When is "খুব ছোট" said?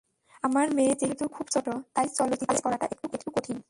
1.27-1.67